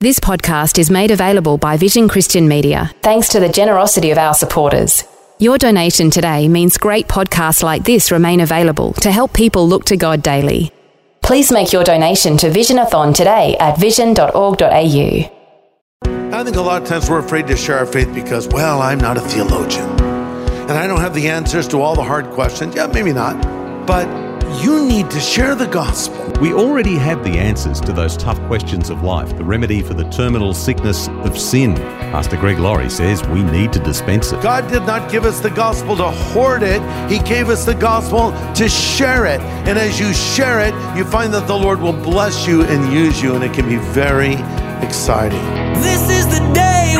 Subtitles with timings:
[0.00, 4.32] This podcast is made available by Vision Christian Media thanks to the generosity of our
[4.32, 5.02] supporters.
[5.40, 9.96] Your donation today means great podcasts like this remain available to help people look to
[9.96, 10.70] God daily.
[11.20, 14.68] Please make your donation to Visionathon today at vision.org.au.
[16.06, 19.00] I think a lot of times we're afraid to share our faith because, well, I'm
[19.00, 19.88] not a theologian
[20.68, 22.76] and I don't have the answers to all the hard questions.
[22.76, 23.34] Yeah, maybe not.
[23.84, 24.06] But
[24.62, 26.32] you need to share the gospel.
[26.40, 30.08] We already have the answers to those tough questions of life, the remedy for the
[30.10, 31.74] terminal sickness of sin.
[31.74, 34.42] Pastor Greg Laurie says we need to dispense it.
[34.42, 36.80] God did not give us the gospel to hoard it,
[37.10, 39.40] He gave us the gospel to share it.
[39.40, 43.22] And as you share it, you find that the Lord will bless you and use
[43.22, 44.34] you, and it can be very
[44.84, 45.42] exciting.
[45.80, 46.96] This is the day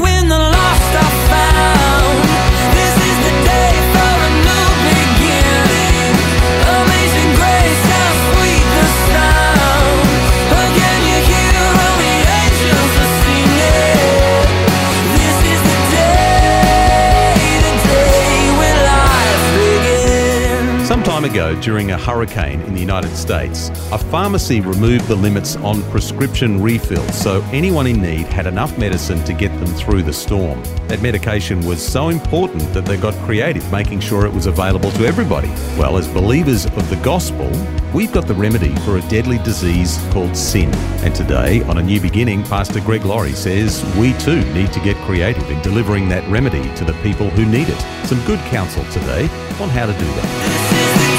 [21.18, 25.82] time ago, during a hurricane in the United States, a pharmacy removed the limits on
[25.90, 30.62] prescription refills so anyone in need had enough medicine to get them through the storm.
[30.86, 35.06] That medication was so important that they got creative, making sure it was available to
[35.06, 35.48] everybody.
[35.76, 37.50] Well, as believers of the gospel,
[37.92, 40.72] we've got the remedy for a deadly disease called sin.
[41.02, 44.96] And today, on A New Beginning, Pastor Greg Laurie says we too need to get
[44.98, 48.06] creative in delivering that remedy to the people who need it.
[48.06, 49.24] Some good counsel today
[49.60, 51.17] on how to do that.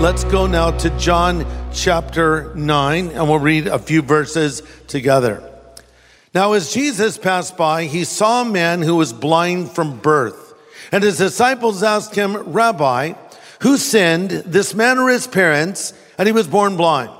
[0.00, 5.40] Let's go now to John chapter 9, and we'll read a few verses together.
[6.34, 10.54] Now, as Jesus passed by, he saw a man who was blind from birth.
[10.90, 13.12] And his disciples asked him, Rabbi,
[13.60, 17.10] who sinned, this man or his parents, and he was born blind?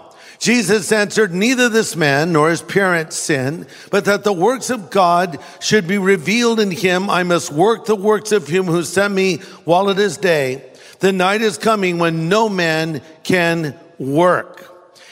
[0.41, 5.39] Jesus answered, Neither this man nor his parents sinned, but that the works of God
[5.61, 7.11] should be revealed in him.
[7.11, 10.65] I must work the works of him who sent me while it is day.
[11.01, 14.67] The night is coming when no man can work.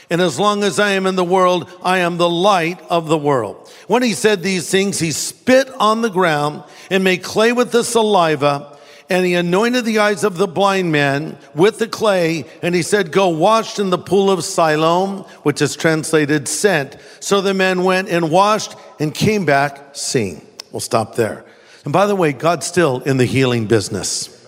[0.09, 3.19] And as long as I am in the world, I am the light of the
[3.19, 3.71] world.
[3.87, 7.84] When he said these things, he spit on the ground and made clay with the
[7.84, 8.78] saliva.
[9.10, 12.44] And he anointed the eyes of the blind man with the clay.
[12.62, 16.96] And he said, Go wash in the pool of Siloam, which is translated sent.
[17.20, 20.46] So the man went and washed and came back seeing.
[20.72, 21.44] We'll stop there.
[21.84, 24.46] And by the way, God's still in the healing business.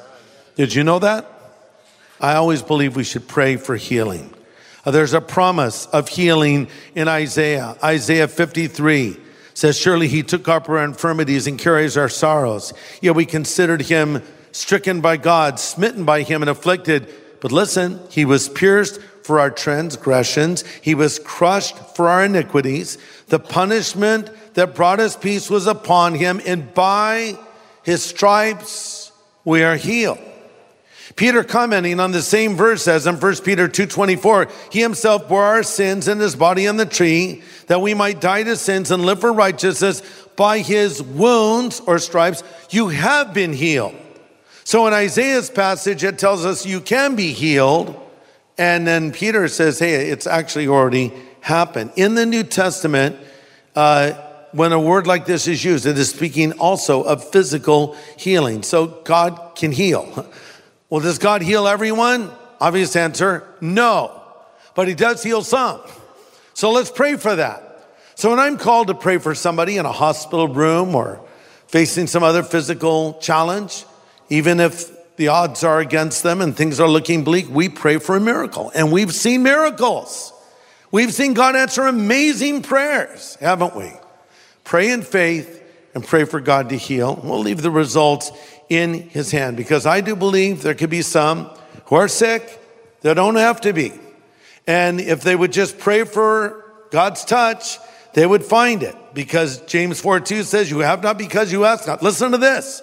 [0.57, 1.27] Did you know that?
[2.21, 4.35] I always believe we should pray for healing.
[4.85, 7.77] Uh, There's a promise of healing in Isaiah.
[7.83, 9.17] Isaiah 53
[9.55, 12.75] says, Surely he took up our infirmities and carries our sorrows.
[13.01, 14.23] Yet we considered him
[14.53, 17.13] stricken by God, smitten by him, and afflicted.
[17.41, 22.99] But listen, he was pierced for our transgressions, he was crushed for our iniquities.
[23.29, 27.39] The punishment that brought us peace was upon him, and by
[27.83, 29.13] his stripes
[29.45, 30.19] we are healed.
[31.17, 35.63] Peter commenting on the same verse as in 1 Peter 2:24, he himself bore our
[35.63, 39.21] sins in his body on the tree that we might die to sins and live
[39.21, 40.03] for righteousness
[40.37, 43.95] by his wounds or stripes you have been healed.
[44.71, 48.01] So in Isaiah's passage it tells us you can be healed
[48.57, 51.91] and then Peter says hey it's actually already happened.
[51.97, 53.17] In the New Testament
[53.75, 54.13] uh,
[54.53, 58.63] when a word like this is used, it is speaking also of physical healing.
[58.63, 60.25] So God can heal.
[60.89, 62.31] Well, does God heal everyone?
[62.61, 64.23] Obvious answer no.
[64.77, 65.81] But He does heal some.
[66.55, 67.91] So let's pray for that.
[68.15, 71.21] So when I'm called to pray for somebody in a hospital room or
[71.67, 73.85] facing some other physical challenge,
[74.31, 78.17] even if the odds are against them and things are looking bleak, we pray for
[78.17, 78.73] a miracle.
[78.75, 80.33] And we've seen miracles.
[80.91, 83.93] We've seen God answer amazing prayers, haven't we?
[84.65, 85.63] Pray in faith
[85.95, 87.21] and pray for God to heal.
[87.23, 88.31] We'll leave the results
[88.69, 91.51] in his hand because I do believe there could be some
[91.87, 92.59] who are sick
[93.03, 93.93] that don't have to be.
[94.67, 97.79] And if they would just pray for God's touch,
[98.15, 101.87] they would find it because James 4 2 says, You have not because you ask
[101.87, 102.03] not.
[102.03, 102.83] Listen to this.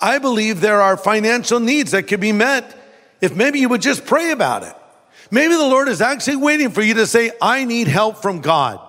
[0.00, 2.76] I believe there are financial needs that could be met
[3.20, 4.74] if maybe you would just pray about it.
[5.30, 8.80] Maybe the Lord is actually waiting for you to say, I need help from God.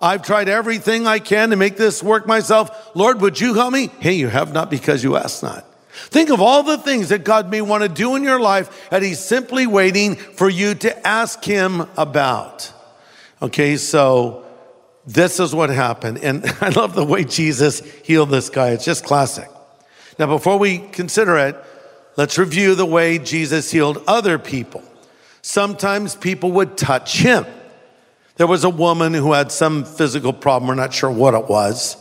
[0.00, 2.94] I've tried everything I can to make this work myself.
[2.94, 3.90] Lord, would you help me?
[4.00, 5.64] Hey, you have not because you ask not.
[5.92, 9.02] Think of all the things that God may want to do in your life that
[9.02, 12.72] he's simply waiting for you to ask him about.
[13.40, 14.44] Okay, so
[15.06, 16.18] this is what happened.
[16.18, 18.70] And I love the way Jesus healed this guy.
[18.70, 19.48] It's just classic.
[20.18, 21.56] Now, before we consider it,
[22.16, 24.82] let's review the way Jesus healed other people.
[25.42, 27.44] Sometimes people would touch him.
[28.36, 31.96] There was a woman who had some physical problem, we're not sure what it was,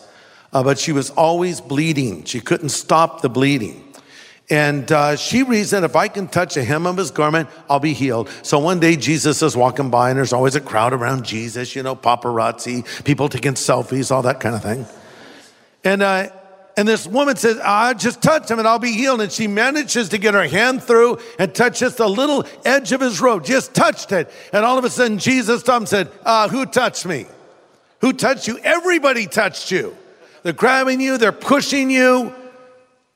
[0.51, 2.23] uh, but she was always bleeding.
[2.23, 3.93] She couldn't stop the bleeding.
[4.49, 7.93] And uh, she reasoned, if I can touch a hem of his garment, I'll be
[7.93, 8.29] healed.
[8.41, 11.83] So one day Jesus is walking by, and there's always a crowd around Jesus, you
[11.83, 14.85] know, paparazzi, people taking selfies, all that kind of thing.
[15.83, 16.29] And uh,
[16.75, 19.21] and this woman says, I just touch him and I'll be healed.
[19.21, 23.01] And she manages to get her hand through and touch just the little edge of
[23.01, 24.31] his robe, just touched it.
[24.51, 27.27] And all of a sudden, Jesus stopped and said, uh, Who touched me?
[28.01, 28.57] Who touched you?
[28.59, 29.95] Everybody touched you.
[30.41, 32.33] They're grabbing you, they're pushing you.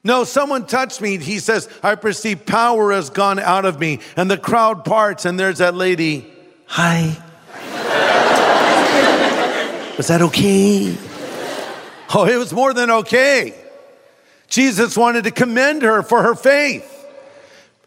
[0.04, 1.18] No, someone touched me.
[1.18, 4.00] He says, I perceive power has gone out of me.
[4.16, 6.32] And the crowd parts, and there's that lady.
[6.68, 7.18] Hi.
[9.98, 10.96] Was that okay?
[12.14, 13.54] Oh, it was more than okay.
[14.48, 16.94] Jesus wanted to commend her for her faith.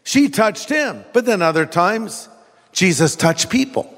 [0.03, 2.29] She touched him, but then other times,
[2.71, 3.91] Jesus touched people.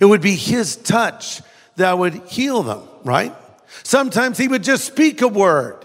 [0.00, 1.42] It would be his touch
[1.76, 3.34] that would heal them, right?
[3.82, 5.84] Sometimes he would just speak a word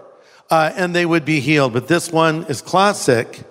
[0.49, 1.73] uh, and they would be healed.
[1.73, 3.43] But this one is classic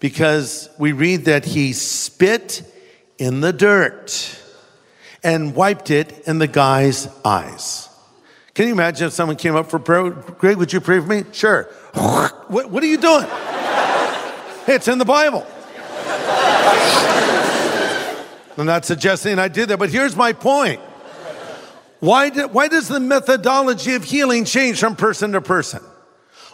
[0.00, 2.62] because we read that he spit
[3.18, 4.40] in the dirt
[5.22, 7.85] and wiped it in the guy's eyes.
[8.56, 10.08] Can you imagine if someone came up for prayer?
[10.08, 11.24] Greg, would you pray for me?
[11.32, 11.68] Sure.
[12.46, 13.24] What, what are you doing?
[14.66, 15.44] Hey, it's in the Bible.
[18.56, 20.80] I'm not suggesting I did that, but here's my point.
[21.98, 25.82] Why, do, why does the methodology of healing change from person to person?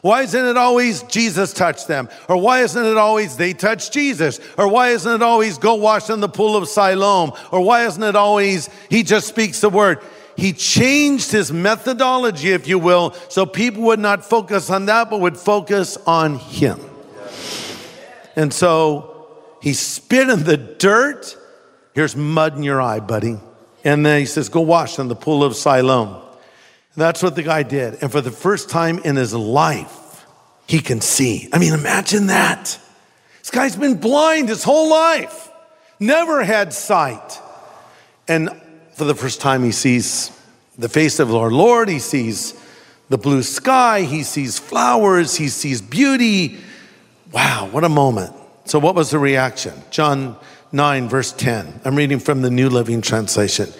[0.01, 2.09] Why isn't it always Jesus touched them?
[2.27, 4.41] Or why isn't it always they touched Jesus?
[4.57, 7.33] Or why isn't it always go wash in the pool of Siloam?
[7.51, 10.01] Or why isn't it always he just speaks the word?
[10.37, 15.21] He changed his methodology, if you will, so people would not focus on that, but
[15.21, 16.81] would focus on him.
[18.35, 19.29] And so
[19.61, 21.37] he spit in the dirt.
[21.95, 23.39] Here's mud in your eye, buddy.
[23.85, 26.23] And then he says, Go wash in the pool of Siloam.
[26.97, 28.03] That's what the guy did.
[28.03, 30.27] And for the first time in his life,
[30.67, 31.49] he can see.
[31.53, 32.79] I mean, imagine that.
[33.41, 35.51] This guy's been blind his whole life,
[35.99, 37.41] never had sight.
[38.29, 38.51] And
[39.03, 40.31] for the first time, he sees
[40.79, 41.89] the face of our Lord.
[41.89, 42.55] He sees
[43.09, 44.03] the blue sky.
[44.03, 45.35] He sees flowers.
[45.35, 46.59] He sees beauty.
[47.33, 48.33] Wow, what a moment.
[48.65, 49.75] So, what was the reaction?
[49.91, 50.37] John
[50.71, 51.81] 9, verse 10.
[51.85, 53.73] I'm reading from the New Living Translation.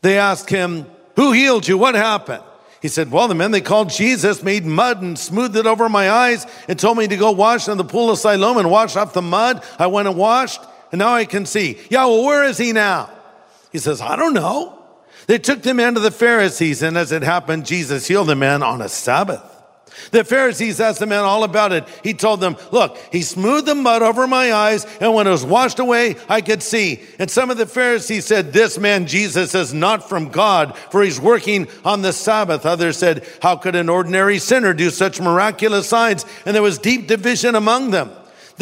[0.00, 0.86] They asked him,
[1.16, 1.76] Who healed you?
[1.76, 2.42] What happened?
[2.80, 6.10] He said, Well, the men they called Jesus made mud and smoothed it over my
[6.10, 9.12] eyes and told me to go wash in the pool of Siloam and wash off
[9.12, 9.62] the mud.
[9.78, 11.78] I went and washed, and now I can see.
[11.90, 13.10] Yeah, well, where is he now?
[13.72, 14.78] He says, I don't know.
[15.26, 18.62] They took the man to the Pharisees, and as it happened, Jesus healed the man
[18.62, 19.42] on a Sabbath.
[20.10, 21.86] The Pharisees asked the man all about it.
[22.02, 25.44] He told them, Look, he smoothed the mud over my eyes, and when it was
[25.44, 27.02] washed away, I could see.
[27.18, 31.20] And some of the Pharisees said, This man, Jesus, is not from God, for he's
[31.20, 32.66] working on the Sabbath.
[32.66, 36.24] Others said, How could an ordinary sinner do such miraculous signs?
[36.46, 38.10] And there was deep division among them.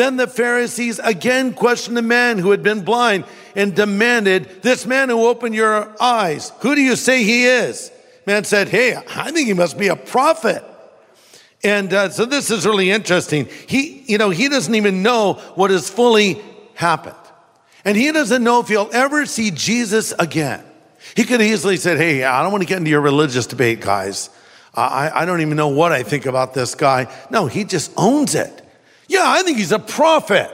[0.00, 5.10] Then the Pharisees again questioned the man who had been blind and demanded, This man
[5.10, 7.92] who opened your eyes, who do you say he is?
[8.24, 10.64] Man said, Hey, I think he must be a prophet.
[11.62, 13.46] And uh, so this is really interesting.
[13.66, 16.40] He, you know, he doesn't even know what has fully
[16.76, 17.14] happened.
[17.84, 20.64] And he doesn't know if he'll ever see Jesus again.
[21.14, 24.30] He could easily said, Hey, I don't want to get into your religious debate, guys.
[24.74, 27.14] I, I don't even know what I think about this guy.
[27.28, 28.62] No, he just owns it.
[29.10, 30.48] Yeah, I think he's a prophet.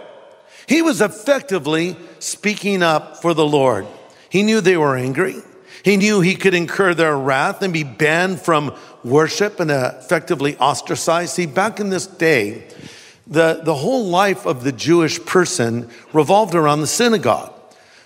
[0.67, 3.87] He was effectively speaking up for the Lord.
[4.31, 5.37] He knew they were angry.
[5.85, 11.35] He knew he could incur their wrath and be banned from worship and effectively ostracized.
[11.35, 12.67] See, back in this day,
[13.27, 17.53] the, the whole life of the Jewish person revolved around the synagogue.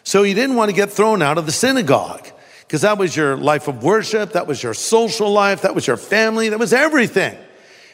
[0.03, 2.27] So he didn't want to get thrown out of the synagogue
[2.63, 5.97] because that was your life of worship, that was your social life, that was your
[5.97, 7.39] family, that was everything.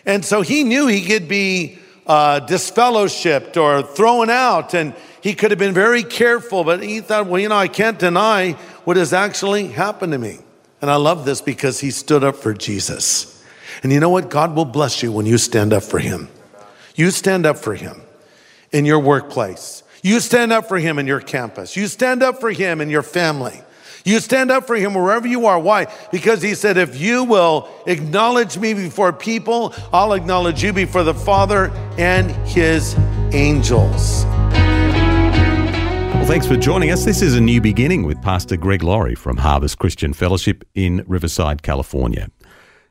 [0.07, 4.75] And so he knew he could be uh, disfellowshipped or thrown out.
[4.75, 7.99] And he could have been very careful, but he thought, well, you know, I can't
[7.99, 8.53] deny
[8.85, 10.39] what has actually happened to me.
[10.81, 13.45] And I love this because he stood up for Jesus.
[13.83, 14.31] And you know what?
[14.31, 16.29] God will bless you when you stand up for him.
[16.95, 18.01] You stand up for him
[18.73, 19.83] in your workplace.
[20.03, 21.77] You stand up for him in your campus.
[21.77, 23.61] You stand up for him in your family.
[24.07, 25.59] You stand up for him wherever you are.
[25.59, 25.93] Why?
[26.13, 31.13] Because he said, if you will acknowledge me before people, I'll acknowledge you before the
[31.13, 32.95] Father and his
[33.33, 34.25] angels.
[36.15, 37.05] Well, thanks for joining us.
[37.05, 41.65] This is a new beginning with Pastor Greg Laurie from Harvest Christian Fellowship in Riverside,
[41.65, 42.31] California.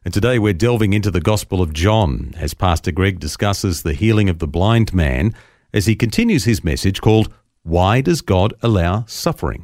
[0.03, 4.27] And today we're delving into the Gospel of John as Pastor Greg discusses the healing
[4.27, 5.33] of the blind man
[5.73, 9.63] as he continues his message called Why Does God Allow Suffering?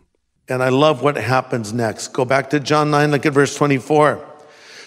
[0.51, 2.09] And I love what happens next.
[2.09, 4.27] Go back to John 9, look at verse 24.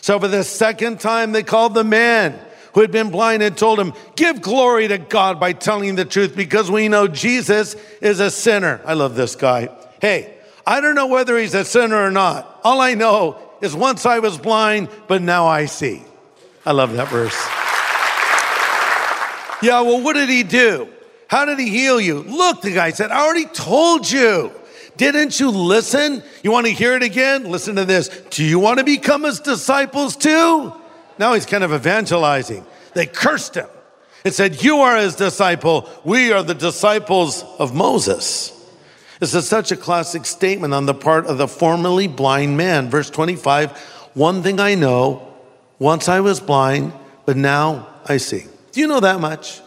[0.02, 2.38] So for the second time, they called the man
[2.74, 6.36] who had been blind and told him, Give glory to God by telling the truth
[6.36, 8.82] because we know Jesus is a sinner.
[8.84, 9.70] I love this guy.
[10.02, 12.60] Hey, I don't know whether he's a sinner or not.
[12.62, 16.02] All I know is once I was blind, but now I see.
[16.66, 17.40] I love that verse.
[19.62, 20.88] Yeah, well, what did he do?
[21.28, 22.22] How did he heal you?
[22.22, 24.52] Look, the guy said, I already told you.
[24.96, 26.22] Didn't you listen?
[26.42, 27.50] You want to hear it again?
[27.50, 28.08] Listen to this.
[28.30, 30.72] Do you want to become his disciples too?
[31.18, 32.64] Now he's kind of evangelizing.
[32.94, 33.66] They cursed him.
[34.24, 35.88] It said, You are his disciple.
[36.04, 38.52] We are the disciples of Moses.
[39.20, 42.88] This is such a classic statement on the part of the formerly blind man.
[42.88, 43.76] Verse 25
[44.14, 45.34] One thing I know,
[45.78, 46.92] once I was blind,
[47.26, 48.44] but now I see.
[48.72, 49.60] Do you know that much?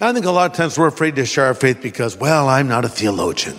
[0.00, 2.68] I think a lot of times we're afraid to share our faith because, well, I'm
[2.68, 3.58] not a theologian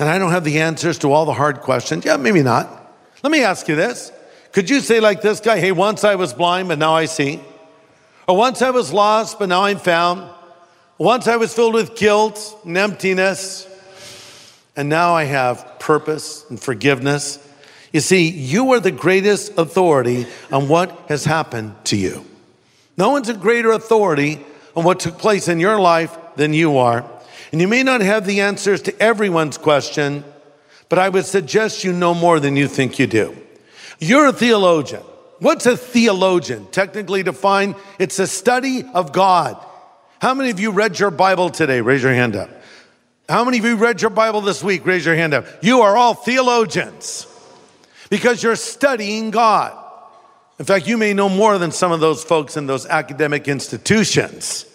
[0.00, 2.06] and I don't have the answers to all the hard questions.
[2.06, 2.90] Yeah, maybe not.
[3.22, 4.10] Let me ask you this.
[4.50, 7.38] Could you say, like this guy, hey, once I was blind, but now I see?
[8.26, 10.28] Or once I was lost, but now I'm found?
[10.96, 13.68] Once I was filled with guilt and emptiness,
[14.74, 17.38] and now I have purpose and forgiveness.
[17.92, 22.24] You see, you are the greatest authority on what has happened to you.
[22.96, 27.04] No one's a greater authority on what took place in your life than you are.
[27.52, 30.24] And you may not have the answers to everyone's question,
[30.88, 33.36] but I would suggest you know more than you think you do.
[33.98, 35.02] You're a theologian.
[35.38, 36.66] What's a theologian?
[36.70, 39.56] Technically defined, it's a study of God.
[40.20, 41.80] How many of you read your Bible today?
[41.80, 42.50] Raise your hand up.
[43.28, 44.84] How many of you read your Bible this week?
[44.84, 45.46] Raise your hand up.
[45.62, 47.26] You are all theologians
[48.10, 49.76] because you're studying God.
[50.58, 54.66] In fact, you may know more than some of those folks in those academic institutions.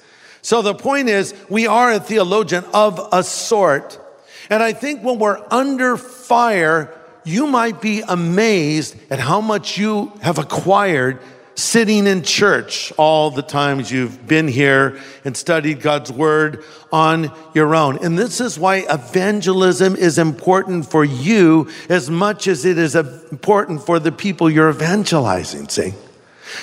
[0.45, 3.99] So the point is, we are a theologian of a sort.
[4.47, 10.13] And I think when we're under fire, you might be amazed at how much you
[10.21, 11.19] have acquired
[11.55, 17.73] sitting in church all the times you've been here and studied God's word on your
[17.73, 18.05] own.
[18.05, 23.83] And this is why evangelism is important for you as much as it is important
[23.83, 25.69] for the people you're evangelizing.
[25.69, 25.95] See?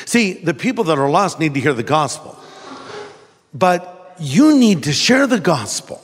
[0.07, 2.39] See, the people that are lost need to hear the gospel.
[3.55, 6.03] But you need to share the gospel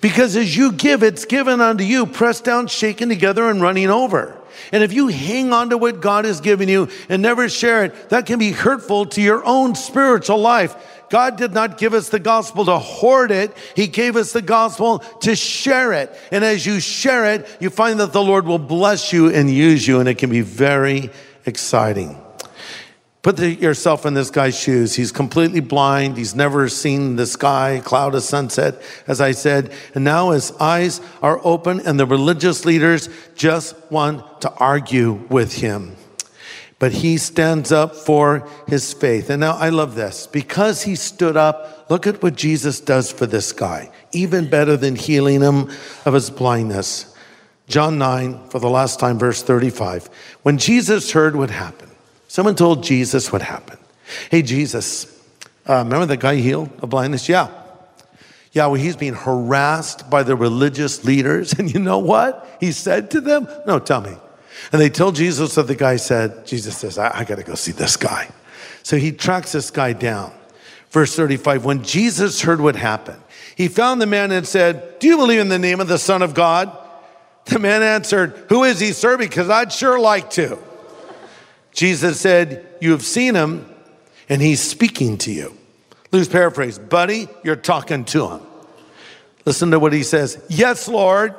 [0.00, 4.36] because as you give, it's given unto you, pressed down, shaken together, and running over.
[4.70, 8.10] And if you hang on to what God has given you and never share it,
[8.10, 10.74] that can be hurtful to your own spiritual life.
[11.10, 13.54] God did not give us the gospel to hoard it.
[13.76, 16.14] He gave us the gospel to share it.
[16.30, 19.86] And as you share it, you find that the Lord will bless you and use
[19.86, 21.10] you, and it can be very
[21.44, 22.18] exciting.
[23.22, 24.96] Put the, yourself in this guy's shoes.
[24.96, 26.16] He's completely blind.
[26.16, 29.72] He's never seen the sky, cloud, a sunset, as I said.
[29.94, 35.54] And now his eyes are open, and the religious leaders just want to argue with
[35.54, 35.96] him.
[36.80, 39.30] But he stands up for his faith.
[39.30, 40.26] And now I love this.
[40.26, 44.96] Because he stood up, look at what Jesus does for this guy, even better than
[44.96, 45.70] healing him
[46.04, 47.14] of his blindness.
[47.68, 50.10] John 9, for the last time, verse 35.
[50.42, 51.91] When Jesus heard what happened,
[52.32, 53.78] Someone told Jesus what happened.
[54.30, 55.04] Hey, Jesus,
[55.68, 57.28] uh, remember the guy healed of blindness?
[57.28, 57.50] Yeah.
[58.52, 61.52] Yeah, well, he's being harassed by the religious leaders.
[61.58, 63.46] And you know what he said to them?
[63.66, 64.16] No, tell me.
[64.72, 66.46] And they told Jesus that the guy said.
[66.46, 68.30] Jesus says, I, I got to go see this guy.
[68.82, 70.32] So he tracks this guy down.
[70.88, 73.20] Verse 35 When Jesus heard what happened,
[73.56, 76.22] he found the man and said, Do you believe in the name of the Son
[76.22, 76.74] of God?
[77.44, 79.18] The man answered, Who is he, sir?
[79.18, 80.58] Because I'd sure like to.
[81.72, 83.68] Jesus said, You have seen him,
[84.28, 85.56] and he's speaking to you.
[86.10, 88.40] Loose paraphrase, buddy, you're talking to him.
[89.44, 90.42] Listen to what he says.
[90.48, 91.34] Yes, Lord,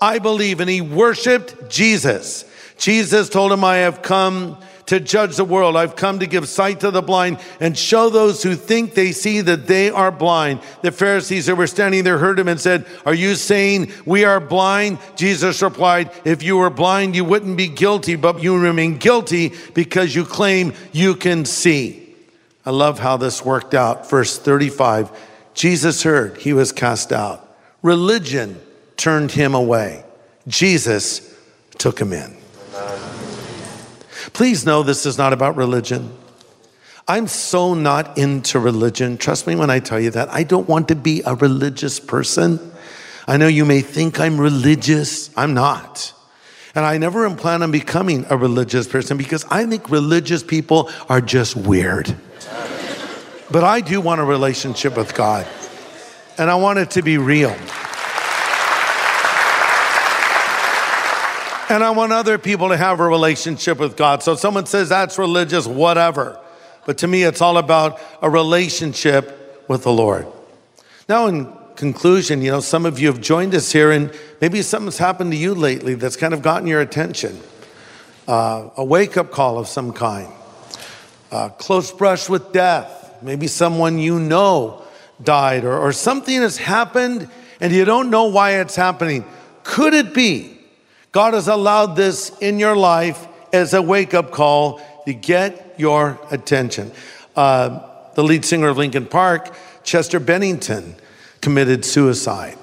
[0.00, 0.60] I believe.
[0.60, 2.44] And he worshiped Jesus.
[2.78, 5.76] Jesus told him, I have come to judge the world.
[5.76, 9.40] I've come to give sight to the blind and show those who think they see
[9.40, 10.60] that they are blind.
[10.82, 14.40] The Pharisees who were standing there heard him and said, Are you saying we are
[14.40, 14.98] blind?
[15.16, 20.14] Jesus replied, If you were blind, you wouldn't be guilty, but you remain guilty because
[20.14, 22.14] you claim you can see.
[22.64, 24.08] I love how this worked out.
[24.08, 25.10] Verse 35
[25.54, 27.56] Jesus heard, he was cast out.
[27.82, 28.58] Religion
[28.96, 30.04] turned him away.
[30.48, 31.36] Jesus
[31.78, 32.36] took him in.
[34.32, 36.16] Please know this is not about religion.
[37.08, 39.18] I'm so not into religion.
[39.18, 40.28] Trust me when I tell you that.
[40.30, 42.72] I don't want to be a religious person.
[43.26, 45.30] I know you may think I'm religious.
[45.36, 46.12] I'm not.
[46.74, 51.20] And I never plan on becoming a religious person because I think religious people are
[51.20, 52.16] just weird.
[53.50, 55.46] But I do want a relationship with God,
[56.38, 57.54] and I want it to be real.
[61.72, 64.22] And I want other people to have a relationship with God.
[64.22, 66.38] So someone says that's religious, whatever.
[66.84, 70.26] But to me, it's all about a relationship with the Lord.
[71.08, 74.98] Now, in conclusion, you know, some of you have joined us here, and maybe something's
[74.98, 77.40] happened to you lately that's kind of gotten your attention.
[78.28, 80.30] Uh, a wake up call of some kind,
[81.30, 83.16] a close brush with death.
[83.22, 84.82] Maybe someone you know
[85.22, 87.30] died, or, or something has happened
[87.62, 89.24] and you don't know why it's happening.
[89.62, 90.51] Could it be
[91.12, 96.18] God has allowed this in your life as a wake up call to get your
[96.30, 96.90] attention.
[97.36, 97.80] Uh,
[98.14, 99.54] the lead singer of Linkin Park,
[99.84, 100.94] Chester Bennington,
[101.42, 102.56] committed suicide.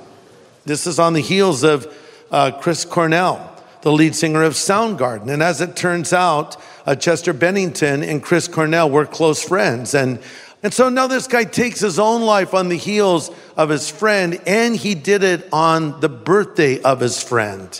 [0.65, 1.96] This is on the heels of
[2.32, 5.29] uh, Chris Cornell, the lead singer of Soundgarden.
[5.29, 9.94] And as it turns out, uh, Chester Bennington and Chris Cornell were close friends.
[9.94, 10.20] And,
[10.63, 14.41] and so now this guy takes his own life on the heels of his friend,
[14.48, 17.79] and he did it on the birthday of his friend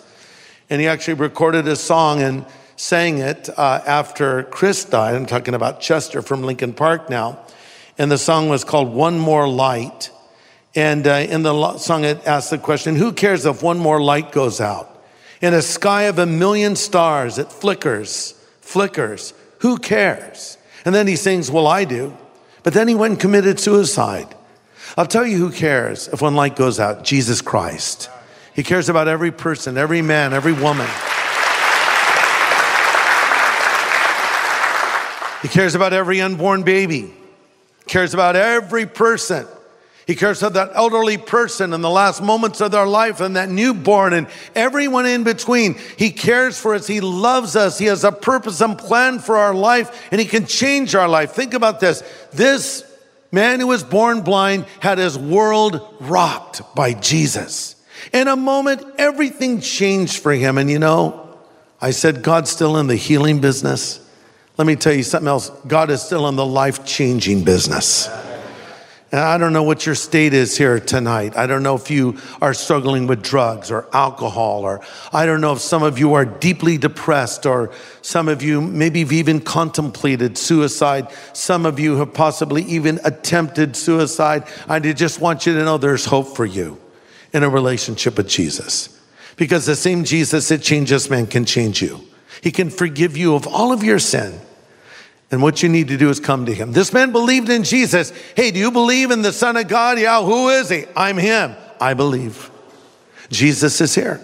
[0.70, 2.46] and he actually recorded a song and
[2.76, 5.16] sang it uh, after Chris died.
[5.16, 7.40] I'm talking about Chester from Linkin Park now.
[7.98, 10.12] And the song was called One More Light.
[10.76, 14.32] And uh, in the song, it asked the question Who cares if one more light
[14.32, 15.04] goes out?
[15.42, 19.34] In a sky of a million stars, it flickers, flickers.
[19.60, 20.58] Who cares?
[20.86, 22.16] And then he sings, Well, I do.
[22.64, 24.36] But then he went and committed suicide.
[24.98, 28.10] I'll tell you who cares if one light goes out Jesus Christ.
[28.60, 30.86] He cares about every person, every man, every woman.
[35.42, 37.04] He cares about every unborn baby.
[37.04, 39.48] He cares about every person.
[40.06, 43.48] He cares about that elderly person in the last moments of their life and that
[43.48, 45.76] newborn and everyone in between.
[45.98, 46.86] He cares for us.
[46.86, 47.78] He loves us.
[47.80, 51.32] He has a purpose and plan for our life and he can change our life.
[51.32, 52.04] Think about this.
[52.34, 52.84] This
[53.32, 57.78] man who was born blind had his world rocked by Jesus.
[58.14, 60.58] In a moment, everything changed for him.
[60.58, 61.38] And you know,
[61.82, 64.06] I said, God's still in the healing business.
[64.58, 68.10] Let me tell you something else God is still in the life changing business.
[69.12, 71.36] And I don't know what your state is here tonight.
[71.36, 74.82] I don't know if you are struggling with drugs or alcohol, or
[75.12, 77.72] I don't know if some of you are deeply depressed, or
[78.04, 81.08] some of you maybe have even contemplated suicide.
[81.34, 84.44] Some of you have possibly even attempted suicide.
[84.68, 86.80] I just want you to know there's hope for you
[87.34, 89.00] in a relationship with Jesus.
[89.36, 92.02] Because the same Jesus that changes man can change you.
[92.42, 94.40] He can forgive you of all of your sin.
[95.32, 96.72] And what you need to do is come to him.
[96.72, 98.12] This man believed in Jesus.
[98.36, 100.00] Hey, do you believe in the Son of God?
[100.00, 100.86] Yeah, who is he?
[100.96, 101.56] I'm him.
[101.80, 102.50] I believe.
[103.30, 104.20] Jesus is here.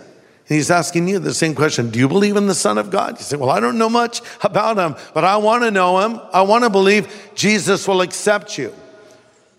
[0.47, 3.17] He's asking you the same question Do you believe in the Son of God?
[3.17, 6.19] You say, Well, I don't know much about him, but I want to know him.
[6.33, 8.73] I want to believe Jesus will accept you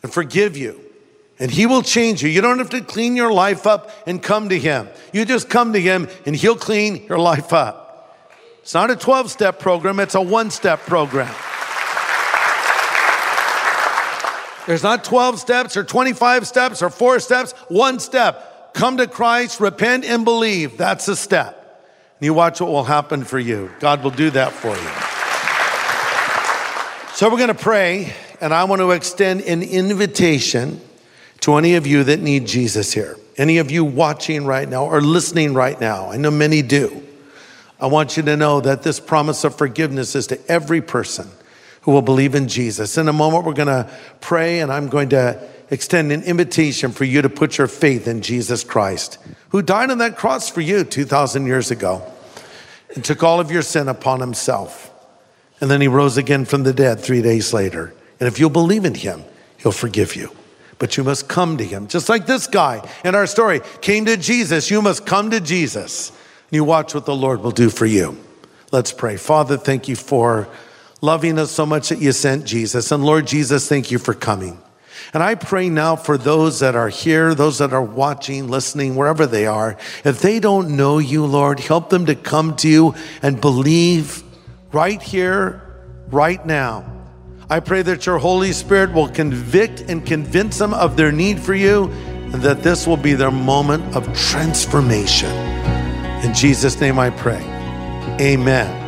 [0.03, 0.86] and forgive you
[1.39, 2.29] and he will change you.
[2.29, 4.89] You don't have to clean your life up and come to him.
[5.13, 7.87] You just come to him and he'll clean your life up.
[8.63, 11.33] It's not a 12 step program, it's a one step program.
[14.67, 18.75] There's not 12 steps or 25 steps or four steps, one step.
[18.75, 20.77] Come to Christ, repent, and believe.
[20.77, 21.55] That's a step.
[22.19, 23.71] And you watch what will happen for you.
[23.79, 25.17] God will do that for you.
[27.15, 30.81] So we're going to pray, and I want to extend an invitation
[31.47, 35.01] to any of you that need Jesus here, any of you watching right now or
[35.01, 36.11] listening right now.
[36.11, 37.05] I know many do.
[37.79, 41.29] I want you to know that this promise of forgiveness is to every person
[41.83, 42.99] who will believe in Jesus.
[42.99, 43.89] In a moment, we're going to
[44.21, 48.23] pray, and I'm going to extend an invitation for you to put your faith in
[48.23, 49.19] Jesus Christ,
[49.51, 52.03] who died on that cross for you 2,000 years ago
[52.97, 54.91] and took all of your sin upon himself.
[55.61, 57.95] And then he rose again from the dead three days later.
[58.19, 59.23] And if you'll believe in him,
[59.59, 60.37] he'll forgive you
[60.79, 61.89] but you must come to him.
[61.89, 66.11] Just like this guy in our story came to Jesus, you must come to Jesus.
[66.11, 68.19] And you watch what the Lord will do for you.
[68.73, 69.17] Let's pray.
[69.17, 70.49] Father, thank you for
[71.01, 72.91] loving us so much that you sent Jesus.
[72.91, 74.61] And Lord Jesus, thank you for coming.
[75.15, 79.27] And I pray now for those that are here, those that are watching, listening, wherever
[79.27, 83.41] they are, if they don't know you, Lord, help them to come to you and
[83.41, 84.23] believe
[84.73, 85.63] right here,
[86.09, 86.96] right now
[87.49, 91.55] I pray that your Holy Spirit will convict and convince them of their need for
[91.55, 95.31] you, and that this will be their moment of transformation.
[96.25, 97.41] In Jesus' name I pray.
[98.21, 98.83] Amen.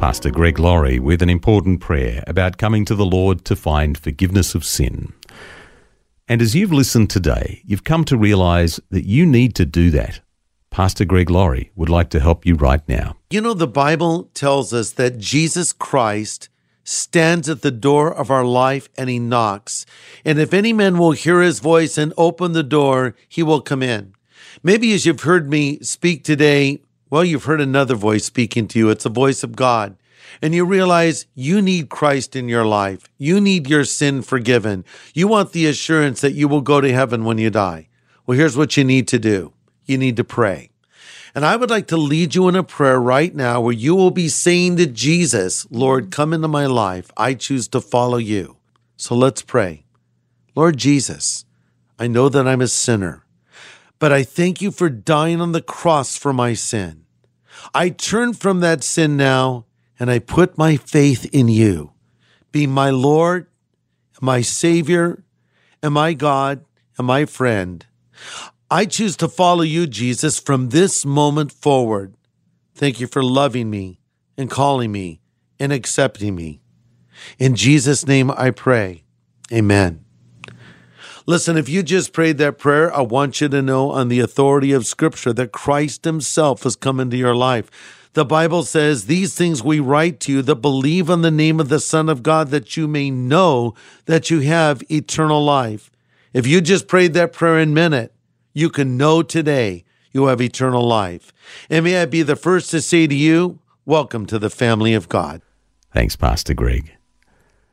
[0.00, 4.54] Pastor Greg Laurie with an important prayer about coming to the Lord to find forgiveness
[4.54, 5.14] of sin.
[6.26, 10.20] And as you've listened today, you've come to realize that you need to do that.
[10.70, 13.16] Pastor Greg Laurie would like to help you right now.
[13.28, 16.48] You know, the Bible tells us that Jesus Christ
[16.82, 19.84] stands at the door of our life and he knocks.
[20.24, 23.82] And if any man will hear his voice and open the door, he will come
[23.82, 24.14] in.
[24.62, 28.88] Maybe as you've heard me speak today, well, you've heard another voice speaking to you.
[28.88, 29.96] It's the voice of God
[30.42, 33.08] and you realize you need Christ in your life.
[33.18, 34.84] You need your sin forgiven.
[35.14, 37.88] You want the assurance that you will go to heaven when you die.
[38.26, 39.52] Well, here's what you need to do.
[39.84, 40.70] You need to pray.
[41.34, 44.12] And I would like to lead you in a prayer right now where you will
[44.12, 47.10] be saying to Jesus, Lord, come into my life.
[47.16, 48.56] I choose to follow you.
[48.96, 49.84] So let's pray.
[50.54, 51.44] Lord Jesus,
[51.98, 53.24] I know that I'm a sinner,
[53.98, 57.04] but I thank you for dying on the cross for my sin.
[57.74, 59.66] I turn from that sin now
[60.04, 61.94] and I put my faith in you.
[62.52, 63.46] Be my Lord,
[64.20, 65.24] my Savior,
[65.82, 66.62] and my God,
[66.98, 67.86] and my friend.
[68.70, 72.16] I choose to follow you, Jesus, from this moment forward.
[72.74, 73.98] Thank you for loving me
[74.36, 75.22] and calling me
[75.58, 76.60] and accepting me.
[77.38, 79.04] In Jesus' name I pray.
[79.50, 80.04] Amen.
[81.24, 84.72] Listen, if you just prayed that prayer, I want you to know on the authority
[84.72, 87.70] of Scripture that Christ Himself has come into your life.
[88.14, 91.68] The Bible says, These things we write to you that believe on the name of
[91.68, 93.74] the Son of God, that you may know
[94.06, 95.90] that you have eternal life.
[96.32, 98.14] If you just prayed that prayer in a minute,
[98.52, 101.32] you can know today you have eternal life.
[101.68, 105.08] And may I be the first to say to you, Welcome to the family of
[105.08, 105.42] God.
[105.92, 106.92] Thanks, Pastor Greg.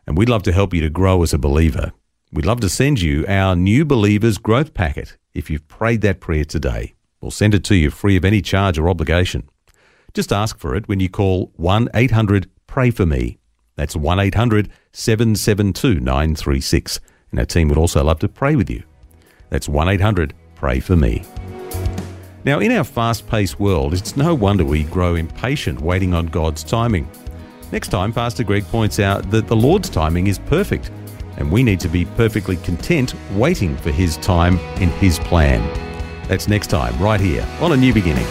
[0.08, 1.91] And we'd love to help you to grow as a believer.
[2.34, 6.45] We'd love to send you our New Believers Growth Packet if you've prayed that prayer
[6.45, 6.95] today.
[7.21, 9.47] We'll send it to you free of any charge or obligation.
[10.13, 13.39] Just ask for it when you call 1 800 Pray For Me.
[13.76, 17.00] That's 1 800 772 936.
[17.32, 18.84] And our team would also love to pray with you.
[19.50, 21.24] That's 1 800 Pray For Me.
[22.43, 26.63] Now, in our fast paced world, it's no wonder we grow impatient waiting on God's
[26.63, 27.08] timing.
[27.71, 30.91] Next time, Pastor Greg points out that the Lord's timing is perfect,
[31.38, 35.62] and we need to be perfectly content waiting for His time in His plan.
[36.28, 38.28] That's next time, right here on A New Beginning.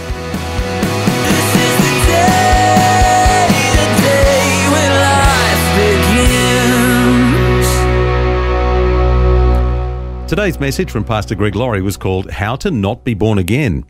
[10.30, 13.84] Today's message from Pastor Greg Laurie was called How to Not Be Born Again.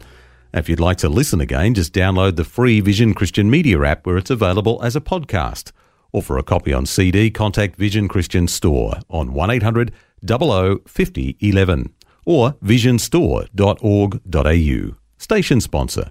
[0.55, 4.17] If you'd like to listen again, just download the free Vision Christian Media app where
[4.17, 5.73] it's available as a podcast.
[6.13, 9.93] Or for a copy on CD, contact Vision Christian Store on 1800
[10.27, 11.93] 00 50 11
[12.25, 14.97] or visionstore.org.au.
[15.19, 16.11] Station sponsor.